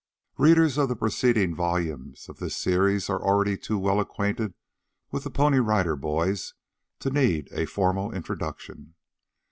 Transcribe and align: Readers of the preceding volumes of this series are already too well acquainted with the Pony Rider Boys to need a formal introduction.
Readers 0.39 0.79
of 0.79 0.89
the 0.89 0.95
preceding 0.95 1.53
volumes 1.53 2.27
of 2.27 2.39
this 2.39 2.55
series 2.57 3.07
are 3.07 3.21
already 3.23 3.55
too 3.55 3.77
well 3.77 3.99
acquainted 3.99 4.55
with 5.11 5.25
the 5.25 5.29
Pony 5.29 5.59
Rider 5.59 5.95
Boys 5.95 6.55
to 6.97 7.11
need 7.11 7.47
a 7.51 7.67
formal 7.67 8.11
introduction. 8.11 8.95